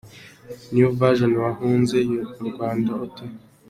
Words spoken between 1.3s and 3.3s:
Wahunze u Rwanda ute?